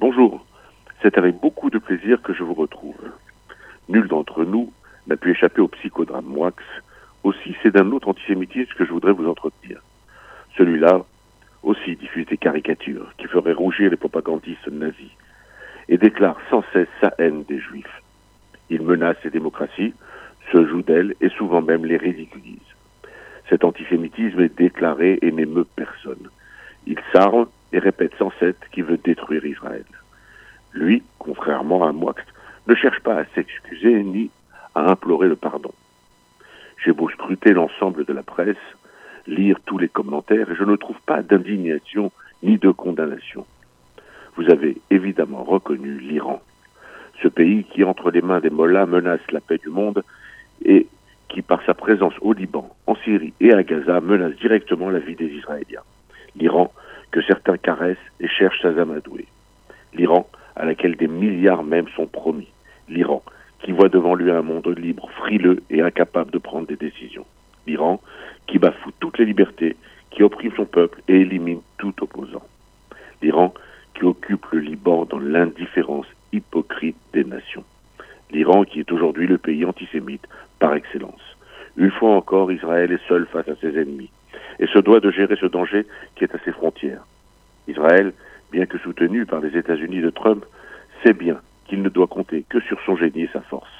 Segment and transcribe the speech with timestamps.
[0.00, 0.46] Bonjour,
[1.02, 2.94] c'est avec beaucoup de plaisir que je vous retrouve.
[3.88, 4.72] Nul d'entre nous
[5.08, 6.52] n'a pu échapper au psychodrame Moix.
[7.24, 9.82] Aussi, c'est d'un autre antisémitisme que je voudrais vous entretenir.
[10.56, 11.04] Celui-là
[11.64, 15.10] aussi diffuse des caricatures qui feraient rougir les propagandistes nazis
[15.88, 18.02] et déclare sans cesse sa haine des juifs.
[18.70, 19.94] Il menace les démocraties,
[20.52, 22.70] se joue d'elles et souvent même les ridiculise.
[23.48, 26.28] Cet antisémitisme est déclaré et n'émeut personne.
[26.86, 29.84] Il s'arme et répète sans cesse qu'il veut détruire Israël.
[30.72, 32.14] Lui, contrairement à Moix,
[32.66, 34.30] ne cherche pas à s'excuser ni
[34.74, 35.72] à implorer le pardon.
[36.84, 38.56] J'ai beau scruter l'ensemble de la presse,
[39.26, 43.46] lire tous les commentaires, et je ne trouve pas d'indignation ni de condamnation.
[44.36, 46.40] Vous avez évidemment reconnu l'Iran,
[47.22, 50.04] ce pays qui, entre les mains des mollahs, menace la paix du monde
[50.64, 50.86] et
[51.28, 55.16] qui, par sa présence au Liban, en Syrie et à Gaza, menace directement la vie
[55.16, 55.82] des Israéliens.
[56.36, 56.72] L'Iran,
[57.10, 59.26] que certains caressent et cherchent à amadouer.
[59.94, 62.48] L'Iran, à laquelle des milliards même sont promis.
[62.88, 63.22] L'Iran,
[63.62, 67.26] qui voit devant lui un monde libre, frileux et incapable de prendre des décisions.
[67.66, 68.00] L'Iran,
[68.46, 69.76] qui bafoue toutes les libertés,
[70.10, 72.44] qui opprime son peuple et élimine tout opposant.
[73.22, 73.52] L'Iran,
[73.94, 77.64] qui occupe le Liban dans l'indifférence hypocrite des nations.
[78.30, 80.26] L'Iran, qui est aujourd'hui le pays antisémite
[80.58, 81.36] par excellence.
[81.76, 84.10] Une fois encore, Israël est seul face à ses ennemis
[84.58, 87.04] et se doit de gérer ce danger qui est à ses frontières.
[87.66, 88.12] Israël,
[88.50, 90.44] bien que soutenu par les États-Unis de Trump,
[91.02, 93.70] sait bien qu'il ne doit compter que sur son génie et sa force.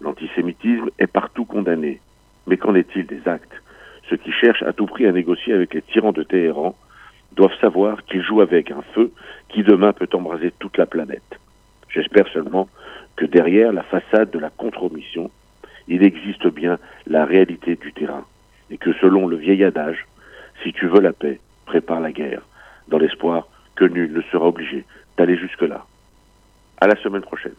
[0.00, 2.00] L'antisémitisme est partout condamné.
[2.46, 3.62] Mais qu'en est-il des actes?
[4.08, 6.76] Ceux qui cherchent à tout prix à négocier avec les tyrans de Téhéran
[7.32, 9.12] doivent savoir qu'ils jouent avec un feu
[9.48, 11.38] qui demain peut embraser toute la planète.
[11.88, 12.68] J'espère seulement
[13.16, 15.30] que derrière la façade de la contre-omission,
[15.88, 18.24] il existe bien la réalité du terrain
[18.70, 20.06] et que selon le vieil adage,
[20.62, 22.42] si tu veux la paix, prépare la guerre,
[22.88, 24.84] dans l'espoir que nul ne sera obligé
[25.16, 25.84] d'aller jusque-là.
[26.80, 27.52] À la semaine prochaine.